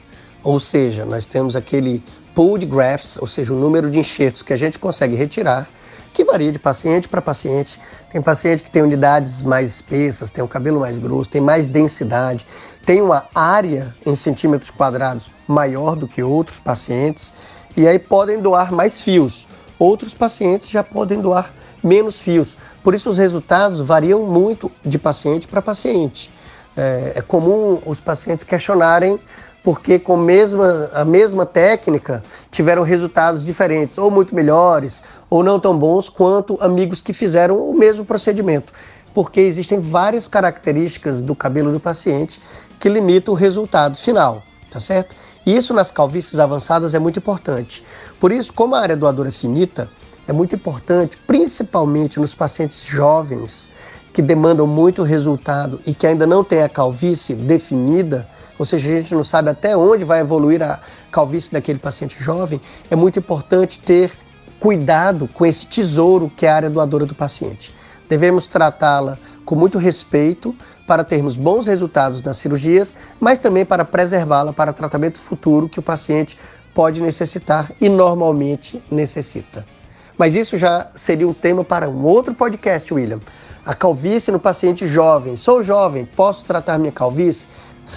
[0.43, 2.03] Ou seja, nós temos aquele
[2.35, 5.69] pool de grafts, ou seja, o número de enxertos que a gente consegue retirar,
[6.15, 7.79] que varia de paciente para paciente.
[8.11, 11.67] Tem paciente que tem unidades mais espessas, tem o um cabelo mais grosso, tem mais
[11.67, 12.47] densidade,
[12.85, 17.33] tem uma área em centímetros quadrados maior do que outros pacientes,
[17.77, 19.47] e aí podem doar mais fios.
[19.79, 22.57] Outros pacientes já podem doar menos fios.
[22.83, 26.31] Por isso, os resultados variam muito de paciente para paciente.
[26.77, 29.19] É, é comum os pacientes questionarem
[29.63, 35.77] porque com mesma, a mesma técnica tiveram resultados diferentes, ou muito melhores, ou não tão
[35.77, 38.73] bons quanto amigos que fizeram o mesmo procedimento,
[39.15, 42.41] porque existem várias características do cabelo do paciente
[42.81, 45.15] que limitam o resultado final, tá certo?
[45.45, 47.85] E isso nas calvícies avançadas é muito importante.
[48.21, 49.89] Por isso, como a área doadora é finita,
[50.27, 53.69] é muito importante, principalmente nos pacientes jovens
[54.13, 58.29] que demandam muito resultado e que ainda não têm a calvície definida,
[58.59, 62.61] ou seja, a gente não sabe até onde vai evoluir a calvície daquele paciente jovem,
[62.91, 64.13] é muito importante ter
[64.61, 67.75] cuidado com esse tesouro que é a área doadora do paciente.
[68.09, 70.55] Devemos tratá-la com muito respeito
[70.93, 75.83] para termos bons resultados nas cirurgias, mas também para preservá-la para tratamento futuro que o
[75.83, 76.37] paciente
[76.75, 79.65] pode necessitar e normalmente necessita.
[80.19, 83.21] Mas isso já seria um tema para um outro podcast, William.
[83.65, 85.35] A calvície no paciente jovem.
[85.35, 87.47] Sou jovem, posso tratar minha calvície?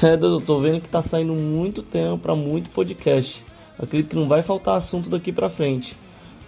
[0.02, 3.44] É, doutor, tô vendo que tá saindo muito tempo para muito podcast.
[3.78, 5.98] Acredito que não vai faltar assunto daqui para frente.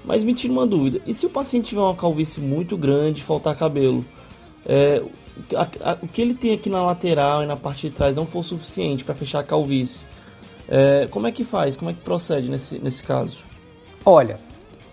[0.05, 3.53] Mas me tira uma dúvida: e se o paciente tiver uma calvície muito grande faltar
[3.57, 4.05] cabelo?
[4.65, 5.03] É,
[5.55, 8.25] a, a, o que ele tem aqui na lateral e na parte de trás não
[8.25, 10.05] for suficiente para fechar a calvície?
[10.67, 11.75] É, como é que faz?
[11.75, 13.39] Como é que procede nesse, nesse caso?
[14.05, 14.39] Olha,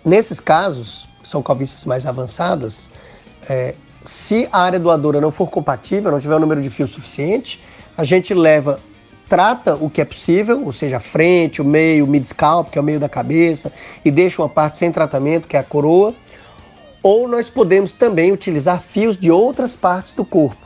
[0.03, 2.89] nesses casos, são calvícies mais avançadas,
[3.49, 7.61] é, se a área doadora não for compatível, não tiver o número de fios suficiente,
[7.97, 8.79] a gente leva,
[9.27, 12.81] trata o que é possível, ou seja, a frente, o meio, o mid-scalp, que é
[12.81, 13.71] o meio da cabeça,
[14.03, 16.13] e deixa uma parte sem tratamento, que é a coroa.
[17.05, 20.57] Ou nós podemos também utilizar fios de outras partes do corpo,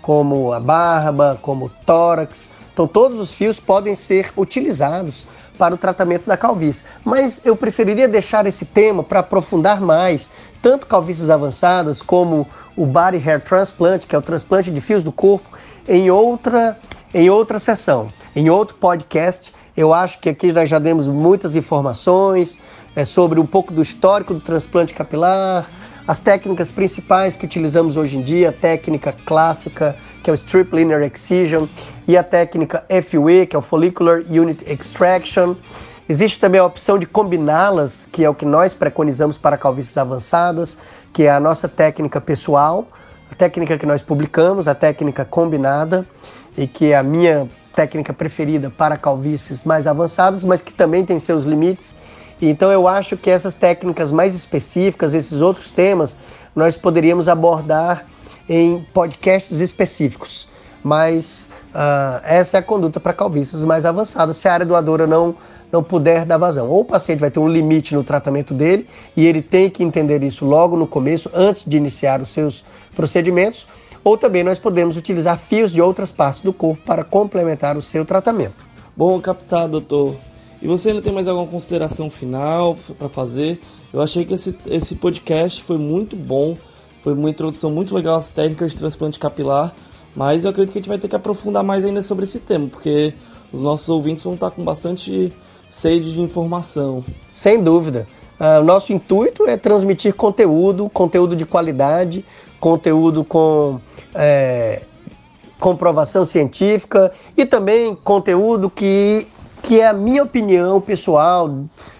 [0.00, 2.50] como a barba, como o tórax.
[2.72, 5.26] Então, todos os fios podem ser utilizados
[5.58, 6.82] para o tratamento da calvície.
[7.04, 10.30] Mas eu preferiria deixar esse tema para aprofundar mais,
[10.62, 15.12] tanto calvícies avançadas como o Body Hair Transplant, que é o transplante de fios do
[15.12, 16.78] corpo, em outra,
[17.12, 19.52] em outra sessão, em outro podcast.
[19.76, 22.58] Eu acho que aqui nós já demos muitas informações
[22.94, 25.68] é, sobre um pouco do histórico do transplante capilar,
[26.06, 30.74] as técnicas principais que utilizamos hoje em dia, a técnica clássica, que é o Strip
[30.74, 31.66] Linear Excision,
[32.08, 35.54] e a técnica FUE, que é o Follicular Unit Extraction.
[36.08, 40.76] Existe também a opção de combiná-las, que é o que nós preconizamos para calvícies avançadas,
[41.12, 42.88] que é a nossa técnica pessoal,
[43.30, 46.04] a técnica que nós publicamos, a técnica combinada,
[46.56, 51.18] e que é a minha técnica preferida para calvícies mais avançadas, mas que também tem
[51.18, 51.94] seus limites.
[52.48, 56.16] Então eu acho que essas técnicas mais específicas, esses outros temas,
[56.54, 58.06] nós poderíamos abordar
[58.48, 60.48] em podcasts específicos.
[60.82, 65.36] Mas uh, essa é a conduta para calvícies mais avançadas, se a área doadora não
[65.72, 66.68] não puder dar vazão.
[66.68, 70.22] Ou o paciente vai ter um limite no tratamento dele e ele tem que entender
[70.22, 72.62] isso logo no começo, antes de iniciar os seus
[72.94, 73.66] procedimentos,
[74.04, 78.04] ou também nós podemos utilizar fios de outras partes do corpo para complementar o seu
[78.04, 78.66] tratamento.
[78.94, 80.31] Bom, captado, doutor.
[80.62, 83.60] E você ainda tem mais alguma consideração final para fazer?
[83.92, 86.56] Eu achei que esse, esse podcast foi muito bom,
[87.02, 89.74] foi uma introdução muito legal às técnicas de transplante capilar,
[90.14, 92.68] mas eu acredito que a gente vai ter que aprofundar mais ainda sobre esse tema,
[92.68, 93.12] porque
[93.52, 95.32] os nossos ouvintes vão estar com bastante
[95.66, 97.04] sede de informação.
[97.28, 98.06] Sem dúvida.
[98.38, 102.24] Uh, nosso intuito é transmitir conteúdo, conteúdo de qualidade,
[102.60, 103.80] conteúdo com
[104.14, 104.82] é,
[105.58, 109.26] comprovação científica e também conteúdo que
[109.62, 111.48] que é a minha opinião pessoal,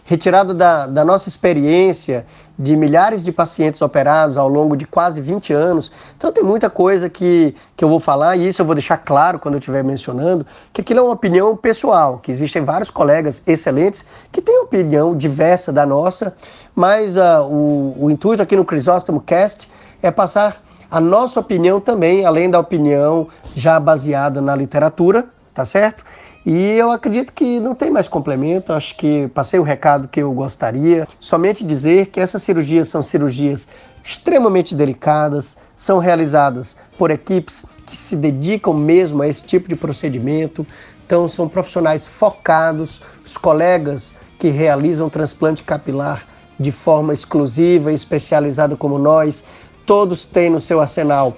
[0.05, 2.27] retirada da, da nossa experiência
[2.59, 5.91] de milhares de pacientes operados ao longo de quase 20 anos.
[6.17, 9.39] Então tem muita coisa que, que eu vou falar, e isso eu vou deixar claro
[9.39, 14.05] quando eu estiver mencionando, que aquilo é uma opinião pessoal, que existem vários colegas excelentes
[14.31, 16.37] que têm opinião diversa da nossa,
[16.75, 19.71] mas uh, o, o intuito aqui no Crisóstomo Cast
[20.03, 26.05] é passar a nossa opinião também, além da opinião já baseada na literatura, tá certo?
[26.45, 30.33] E eu acredito que não tem mais complemento, acho que passei o recado que eu
[30.33, 31.07] gostaria.
[31.21, 33.69] Somente dizer que essas cirurgias são cirurgias
[34.05, 40.67] extremamente delicadas, são realizadas por equipes que se dedicam mesmo a esse tipo de procedimento.
[41.07, 46.27] Então, são profissionais focados, os colegas que realizam transplante capilar
[46.59, 49.45] de forma exclusiva e especializada como nós,
[49.87, 51.37] todos têm no seu arsenal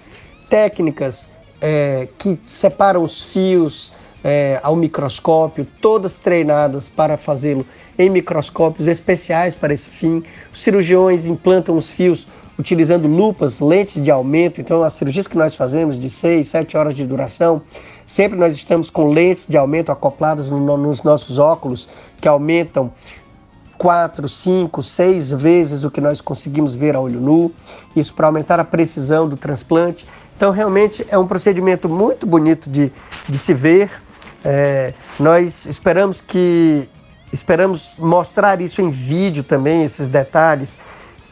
[0.48, 1.30] técnicas
[1.60, 3.92] é, que separam os fios,
[4.24, 7.66] é, ao microscópio, todas treinadas para fazê-lo
[7.98, 10.24] em microscópios especiais para esse fim.
[10.50, 12.26] Os cirurgiões implantam os fios
[12.58, 14.60] utilizando lupas, lentes de aumento.
[14.60, 17.60] Então, as cirurgias que nós fazemos de 6, 7 horas de duração,
[18.06, 21.88] sempre nós estamos com lentes de aumento acopladas no, nos nossos óculos,
[22.20, 22.92] que aumentam
[23.76, 27.52] 4, 5, 6 vezes o que nós conseguimos ver a olho nu.
[27.94, 30.06] Isso para aumentar a precisão do transplante.
[30.36, 32.90] Então, realmente é um procedimento muito bonito de,
[33.28, 34.03] de se ver.
[34.44, 36.88] É, nós esperamos que
[37.32, 40.76] esperamos mostrar isso em vídeo também, esses detalhes,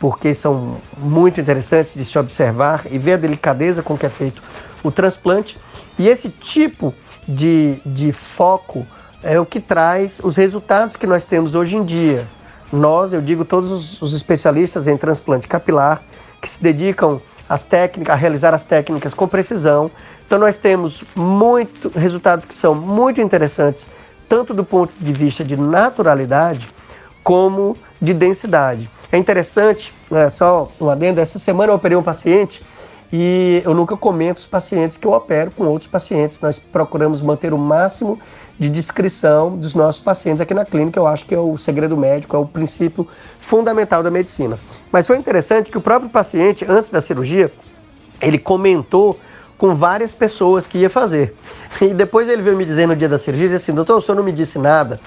[0.01, 4.43] porque são muito interessantes de se observar e ver a delicadeza com que é feito
[4.83, 5.57] o transplante.
[5.99, 6.93] E esse tipo
[7.29, 8.85] de, de foco
[9.23, 12.27] é o que traz os resultados que nós temos hoje em dia.
[12.73, 16.03] Nós, eu digo todos os, os especialistas em transplante capilar,
[16.41, 19.91] que se dedicam às técnicas, a realizar as técnicas com precisão,
[20.33, 23.87] então nós temos muito resultados que são muito interessantes,
[24.27, 26.67] tanto do ponto de vista de naturalidade
[27.23, 28.89] como de densidade.
[29.13, 32.63] É interessante, é, só um adendo, essa semana eu operei um paciente
[33.13, 36.41] e eu nunca comento os pacientes que eu opero com outros pacientes.
[36.41, 38.19] Nós procuramos manter o máximo
[38.59, 40.99] de descrição dos nossos pacientes aqui na clínica.
[40.99, 43.07] Eu acho que é o segredo médico, é o princípio
[43.39, 44.59] fundamental da medicina.
[44.91, 47.53] Mas foi interessante que o próprio paciente, antes da cirurgia,
[48.19, 49.19] ele comentou
[49.63, 51.37] com várias pessoas que ia fazer.
[51.81, 54.25] E depois ele veio me dizer no dia da cirurgia, assim, doutor, o senhor não
[54.25, 54.99] me disse nada,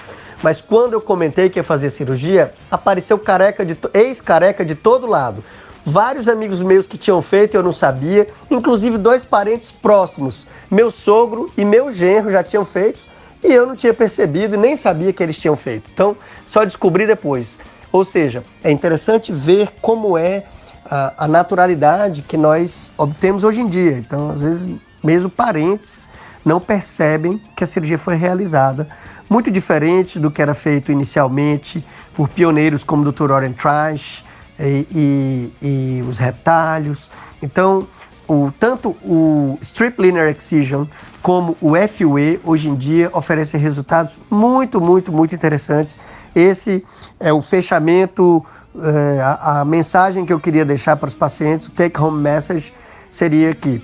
[0.42, 5.44] mas quando eu comentei que ia fazer cirurgia, apareceu careca de ex-careca de todo lado.
[5.84, 11.52] Vários amigos meus que tinham feito eu não sabia, inclusive dois parentes próximos, meu sogro
[11.54, 13.00] e meu genro já tinham feito
[13.44, 15.90] e eu não tinha percebido e nem sabia que eles tinham feito.
[15.92, 17.58] Então, só descobri depois.
[17.92, 20.44] Ou seja, é interessante ver como é
[20.90, 23.98] a, a naturalidade que nós obtemos hoje em dia.
[23.98, 24.68] Então, às vezes,
[25.02, 26.06] mesmo parentes
[26.44, 28.88] não percebem que a cirurgia foi realizada.
[29.28, 31.84] Muito diferente do que era feito inicialmente
[32.14, 33.32] por pioneiros como o Dr.
[33.32, 34.24] Oren Trash
[34.58, 37.10] e, e, e, os retalhos.
[37.42, 37.86] Então,
[38.28, 40.86] o, tanto o Strip Linear Excision
[41.22, 45.98] como o FUE hoje em dia oferecem resultados muito, muito, muito interessantes.
[46.34, 46.84] Esse
[47.18, 48.44] é o fechamento
[48.82, 52.72] é, a, a, mensagem que eu queria deixar para os pacientes, o take home message,
[53.10, 53.76] seria que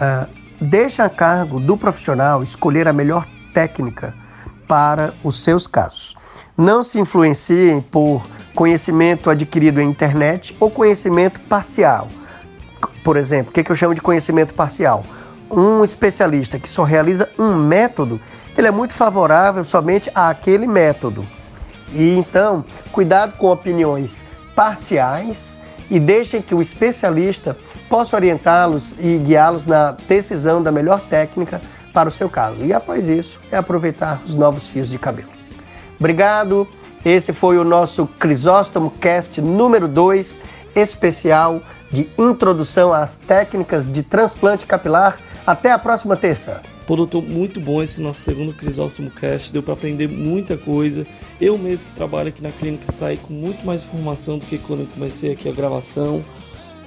[0.00, 0.26] uh,
[0.60, 4.14] deixa a cargo do profissional escolher a melhor técnica
[4.68, 6.16] para os seus casos.
[6.56, 8.22] Não se influenciem por
[8.54, 12.08] conhecimento adquirido em internet ou conhecimento parcial.
[13.04, 15.02] Por exemplo, o que, que eu chamo de conhecimento parcial?
[15.50, 18.20] Um especialista que só realiza um método,
[18.56, 21.24] ele é muito favorável somente àquele método.
[21.92, 24.24] E então, cuidado com opiniões
[24.56, 27.56] parciais e deixem que o especialista
[27.88, 31.60] possa orientá-los e guiá-los na decisão da melhor técnica
[31.92, 32.64] para o seu caso.
[32.64, 35.28] E após isso, é aproveitar os novos fios de cabelo.
[36.00, 36.66] Obrigado.
[37.04, 40.38] Esse foi o nosso Crisóstomo Cast número 2,
[40.74, 45.18] especial de introdução às técnicas de transplante capilar.
[45.46, 46.60] Até a próxima terça.
[46.86, 51.04] Pô, doutor, muito bom esse nosso segundo Crisóstomo Cast, deu para aprender muita coisa.
[51.40, 54.80] Eu mesmo que trabalho aqui na clínica saí com muito mais informação do que quando
[54.80, 56.24] eu comecei aqui a gravação.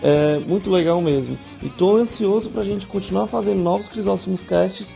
[0.02, 1.38] É muito legal mesmo.
[1.62, 4.96] E tô ansioso para a gente continuar fazendo novos Crisóstomos Casts,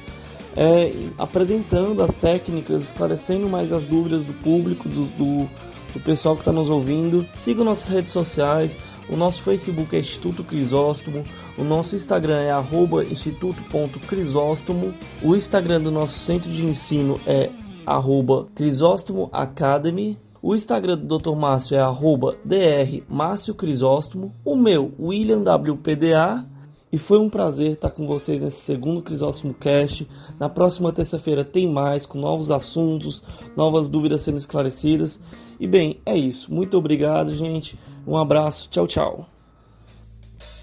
[0.55, 5.49] é, apresentando as técnicas, esclarecendo mais as dúvidas do público, do, do,
[5.93, 7.27] do pessoal que está nos ouvindo.
[7.35, 8.77] Siga nossas redes sociais,
[9.09, 11.25] o nosso Facebook é Instituto Crisóstomo,
[11.57, 17.49] o nosso Instagram é arroba instituto.crisóstomo, o Instagram do nosso centro de ensino é
[17.85, 21.35] arroba Crisóstomo Academy, o Instagram do Dr.
[21.35, 23.03] Márcio é arroba Dr.
[23.07, 26.45] Márcio Crisóstomo, o meu, William WPDA,
[26.91, 30.07] E foi um prazer estar com vocês nesse segundo Crisóstomo Cast.
[30.39, 33.23] Na próxima terça-feira tem mais, com novos assuntos,
[33.57, 35.19] novas dúvidas sendo esclarecidas.
[35.59, 36.53] E bem, é isso.
[36.53, 37.79] Muito obrigado, gente.
[38.05, 38.67] Um abraço.
[38.69, 39.25] Tchau, tchau.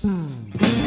[0.03, 0.80] Hmm.